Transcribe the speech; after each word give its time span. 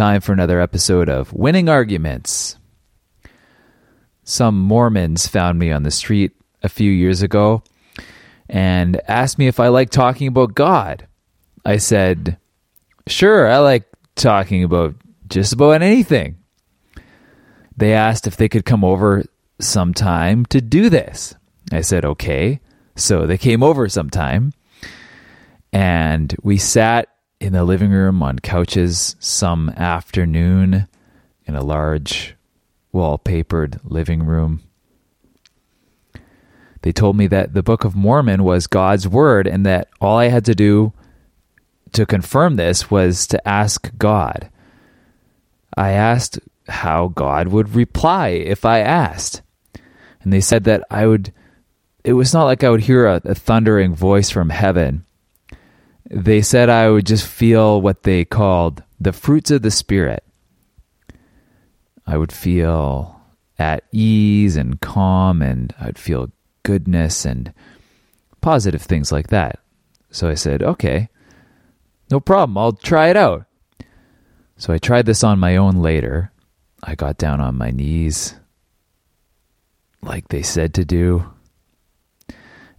Time 0.00 0.22
for 0.22 0.32
another 0.32 0.62
episode 0.62 1.10
of 1.10 1.30
Winning 1.34 1.68
Arguments. 1.68 2.56
Some 4.24 4.58
Mormons 4.58 5.26
found 5.26 5.58
me 5.58 5.72
on 5.72 5.82
the 5.82 5.90
street 5.90 6.32
a 6.62 6.70
few 6.70 6.90
years 6.90 7.20
ago 7.20 7.62
and 8.48 8.98
asked 9.06 9.38
me 9.38 9.46
if 9.46 9.60
I 9.60 9.68
like 9.68 9.90
talking 9.90 10.26
about 10.26 10.54
God. 10.54 11.06
I 11.66 11.76
said, 11.76 12.38
Sure, 13.08 13.46
I 13.46 13.58
like 13.58 13.84
talking 14.14 14.64
about 14.64 14.94
just 15.28 15.52
about 15.52 15.82
anything. 15.82 16.38
They 17.76 17.92
asked 17.92 18.26
if 18.26 18.38
they 18.38 18.48
could 18.48 18.64
come 18.64 18.84
over 18.84 19.26
sometime 19.60 20.46
to 20.46 20.62
do 20.62 20.88
this. 20.88 21.34
I 21.72 21.82
said, 21.82 22.06
Okay. 22.06 22.60
So 22.96 23.26
they 23.26 23.36
came 23.36 23.62
over 23.62 23.86
sometime 23.90 24.54
and 25.74 26.34
we 26.42 26.56
sat 26.56 27.10
in 27.40 27.54
the 27.54 27.64
living 27.64 27.90
room 27.90 28.22
on 28.22 28.38
couches 28.38 29.16
some 29.18 29.70
afternoon 29.70 30.86
in 31.46 31.54
a 31.54 31.64
large 31.64 32.36
wallpapered 32.92 33.80
living 33.82 34.22
room. 34.22 34.62
They 36.82 36.92
told 36.92 37.16
me 37.16 37.26
that 37.28 37.54
the 37.54 37.62
Book 37.62 37.84
of 37.84 37.96
Mormon 37.96 38.44
was 38.44 38.66
God's 38.66 39.08
Word 39.08 39.46
and 39.46 39.64
that 39.66 39.88
all 40.00 40.18
I 40.18 40.28
had 40.28 40.44
to 40.46 40.54
do 40.54 40.92
to 41.92 42.06
confirm 42.06 42.56
this 42.56 42.90
was 42.90 43.26
to 43.28 43.48
ask 43.48 43.90
God. 43.98 44.50
I 45.76 45.90
asked 45.90 46.38
how 46.68 47.08
God 47.08 47.48
would 47.48 47.74
reply 47.74 48.28
if 48.28 48.64
I 48.64 48.80
asked. 48.80 49.42
And 50.22 50.32
they 50.32 50.40
said 50.40 50.64
that 50.64 50.84
I 50.90 51.06
would, 51.06 51.32
it 52.04 52.12
was 52.12 52.32
not 52.32 52.44
like 52.44 52.62
I 52.62 52.70
would 52.70 52.82
hear 52.82 53.06
a, 53.06 53.20
a 53.24 53.34
thundering 53.34 53.94
voice 53.94 54.30
from 54.30 54.50
heaven 54.50 55.04
they 56.10 56.42
said 56.42 56.68
I 56.68 56.90
would 56.90 57.06
just 57.06 57.26
feel 57.26 57.80
what 57.80 58.02
they 58.02 58.24
called 58.24 58.82
the 58.98 59.12
fruits 59.12 59.50
of 59.50 59.62
the 59.62 59.70
Spirit. 59.70 60.24
I 62.06 62.16
would 62.16 62.32
feel 62.32 63.20
at 63.58 63.84
ease 63.92 64.56
and 64.56 64.80
calm, 64.80 65.40
and 65.40 65.72
I'd 65.80 65.98
feel 65.98 66.32
goodness 66.64 67.24
and 67.24 67.52
positive 68.40 68.82
things 68.82 69.12
like 69.12 69.28
that. 69.28 69.60
So 70.10 70.28
I 70.28 70.34
said, 70.34 70.62
okay, 70.62 71.08
no 72.10 72.18
problem. 72.18 72.58
I'll 72.58 72.72
try 72.72 73.08
it 73.08 73.16
out. 73.16 73.44
So 74.56 74.72
I 74.72 74.78
tried 74.78 75.06
this 75.06 75.22
on 75.22 75.38
my 75.38 75.56
own 75.56 75.76
later. 75.76 76.32
I 76.82 76.96
got 76.96 77.18
down 77.18 77.40
on 77.40 77.56
my 77.56 77.70
knees, 77.70 78.34
like 80.02 80.28
they 80.28 80.42
said 80.42 80.74
to 80.74 80.84
do, 80.84 81.30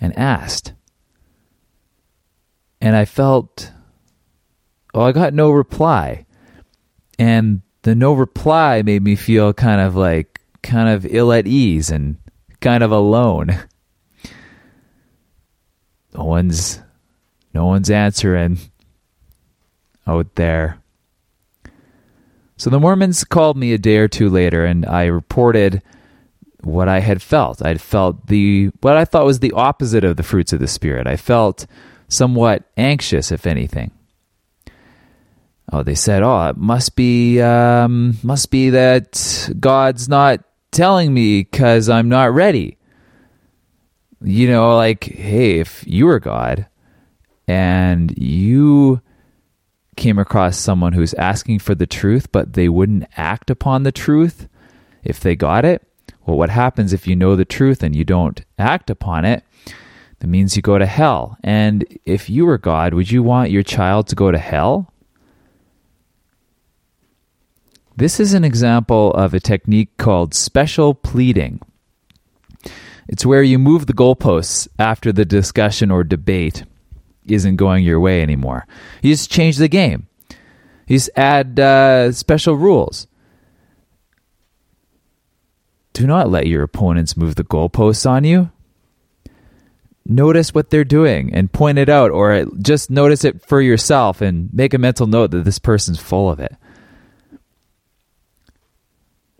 and 0.00 0.18
asked 0.18 0.72
and 2.80 2.96
I 2.96 3.04
felt, 3.04 3.72
oh, 4.94 5.02
I 5.02 5.12
got 5.12 5.34
no 5.34 5.50
reply. 5.50 6.26
And 7.18 7.62
the 7.82 7.94
no 7.94 8.12
reply 8.12 8.82
made 8.82 9.02
me 9.02 9.16
feel 9.16 9.52
kind 9.52 9.80
of 9.80 9.96
like, 9.96 10.40
kind 10.62 10.88
of 10.88 11.06
ill 11.06 11.32
at 11.32 11.46
ease 11.46 11.90
and 11.90 12.16
kind 12.60 12.82
of 12.82 12.90
alone. 12.90 13.58
No 16.12 16.24
one's, 16.24 16.80
no 17.54 17.66
one's 17.66 17.88
answering 17.88 18.58
out 20.08 20.34
there. 20.34 20.82
So 22.56 22.68
the 22.68 22.80
Mormons 22.80 23.22
called 23.24 23.56
me 23.56 23.72
a 23.72 23.78
day 23.78 23.98
or 23.98 24.08
two 24.08 24.28
later, 24.28 24.66
and 24.66 24.84
I 24.84 25.04
reported 25.06 25.82
what 26.62 26.88
I 26.88 27.00
had 27.00 27.22
felt. 27.22 27.64
I'd 27.64 27.80
felt 27.80 28.26
the 28.26 28.70
what 28.80 28.96
I 28.96 29.04
thought 29.04 29.24
was 29.24 29.38
the 29.38 29.52
opposite 29.52 30.04
of 30.04 30.16
the 30.16 30.22
fruits 30.22 30.52
of 30.52 30.60
the 30.60 30.68
spirit. 30.68 31.06
I 31.06 31.16
felt 31.16 31.66
somewhat 32.10 32.64
anxious, 32.76 33.32
if 33.32 33.46
anything. 33.46 33.92
Oh, 35.72 35.82
they 35.82 35.94
said, 35.94 36.22
"Oh, 36.22 36.48
it 36.48 36.56
must 36.56 36.96
be 36.96 37.40
um, 37.40 38.18
must 38.22 38.50
be 38.50 38.70
that 38.70 39.50
God's 39.58 40.08
not 40.08 40.44
telling 40.72 41.14
me 41.14 41.42
because 41.42 41.88
I'm 41.88 42.08
not 42.08 42.34
ready." 42.34 42.76
You 44.22 44.48
know, 44.48 44.76
like, 44.76 45.04
hey, 45.04 45.60
if 45.60 45.82
you 45.86 46.06
were 46.06 46.20
God 46.20 46.66
and 47.48 48.12
you 48.18 49.00
came 49.96 50.18
across 50.18 50.58
someone 50.58 50.92
who's 50.92 51.14
asking 51.14 51.60
for 51.60 51.74
the 51.74 51.86
truth, 51.86 52.30
but 52.32 52.52
they 52.52 52.68
wouldn't 52.68 53.06
act 53.16 53.48
upon 53.48 53.82
the 53.82 53.92
truth 53.92 54.48
if 55.02 55.20
they 55.20 55.36
got 55.36 55.64
it, 55.64 55.86
well, 56.26 56.36
what 56.36 56.50
happens 56.50 56.92
if 56.92 57.06
you 57.06 57.16
know 57.16 57.36
the 57.36 57.44
truth 57.44 57.82
and 57.82 57.96
you 57.96 58.04
don't 58.04 58.44
act 58.58 58.90
upon 58.90 59.24
it? 59.24 59.42
That 60.20 60.28
means 60.28 60.54
you 60.54 60.62
go 60.62 60.78
to 60.78 60.86
hell. 60.86 61.36
And 61.42 61.84
if 62.04 62.30
you 62.30 62.46
were 62.46 62.58
God, 62.58 62.94
would 62.94 63.10
you 63.10 63.22
want 63.22 63.50
your 63.50 63.62
child 63.62 64.06
to 64.08 64.14
go 64.14 64.30
to 64.30 64.38
hell? 64.38 64.92
This 67.96 68.20
is 68.20 68.32
an 68.32 68.44
example 68.44 69.12
of 69.12 69.34
a 69.34 69.40
technique 69.40 69.96
called 69.96 70.34
special 70.34 70.94
pleading. 70.94 71.60
It's 73.08 73.26
where 73.26 73.42
you 73.42 73.58
move 73.58 73.86
the 73.86 73.94
goalposts 73.94 74.68
after 74.78 75.10
the 75.10 75.24
discussion 75.24 75.90
or 75.90 76.04
debate 76.04 76.64
isn't 77.26 77.56
going 77.56 77.84
your 77.84 78.00
way 78.00 78.22
anymore. 78.22 78.66
You 79.02 79.12
just 79.12 79.30
change 79.30 79.56
the 79.56 79.68
game. 79.68 80.06
You 80.86 80.96
just 80.96 81.10
add 81.16 81.58
uh, 81.58 82.12
special 82.12 82.54
rules. 82.54 83.06
Do 85.92 86.06
not 86.06 86.30
let 86.30 86.46
your 86.46 86.62
opponents 86.62 87.16
move 87.16 87.34
the 87.34 87.44
goalposts 87.44 88.08
on 88.08 88.24
you 88.24 88.50
notice 90.10 90.52
what 90.52 90.70
they're 90.70 90.84
doing 90.84 91.32
and 91.32 91.52
point 91.52 91.78
it 91.78 91.88
out, 91.88 92.10
or 92.10 92.44
just 92.60 92.90
notice 92.90 93.24
it 93.24 93.42
for 93.46 93.60
yourself 93.60 94.20
and 94.20 94.52
make 94.52 94.74
a 94.74 94.78
mental 94.78 95.06
note 95.06 95.30
that 95.30 95.44
this 95.44 95.58
person's 95.58 96.00
full 96.00 96.28
of 96.28 96.40
it. 96.40 96.54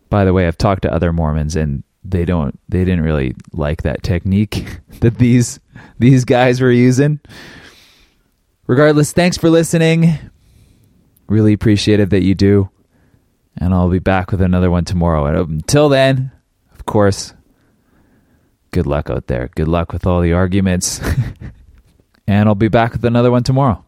By 0.08 0.24
the 0.24 0.32
way, 0.32 0.46
I've 0.46 0.58
talked 0.58 0.82
to 0.82 0.92
other 0.92 1.12
Mormons 1.12 1.56
and 1.56 1.82
they 2.02 2.24
don't 2.24 2.58
they 2.68 2.84
didn't 2.84 3.02
really 3.02 3.34
like 3.52 3.82
that 3.82 4.02
technique 4.02 4.80
that 5.00 5.18
these 5.18 5.60
these 5.98 6.24
guys 6.24 6.60
were 6.60 6.72
using. 6.72 7.20
Regardless, 8.66 9.12
thanks 9.12 9.36
for 9.36 9.50
listening. 9.50 10.18
Really 11.26 11.52
appreciate 11.52 12.00
it 12.00 12.10
that 12.10 12.22
you 12.22 12.34
do. 12.34 12.70
And 13.56 13.74
I'll 13.74 13.90
be 13.90 13.98
back 13.98 14.30
with 14.30 14.40
another 14.40 14.70
one 14.70 14.84
tomorrow. 14.84 15.26
And 15.26 15.36
until 15.36 15.88
then, 15.88 16.32
of 16.72 16.86
course, 16.86 17.34
good 18.70 18.86
luck 18.86 19.10
out 19.10 19.26
there. 19.26 19.48
Good 19.54 19.68
luck 19.68 19.92
with 19.92 20.06
all 20.06 20.20
the 20.20 20.32
arguments. 20.32 21.00
and 22.26 22.48
I'll 22.48 22.54
be 22.54 22.68
back 22.68 22.92
with 22.92 23.04
another 23.04 23.30
one 23.30 23.42
tomorrow. 23.42 23.84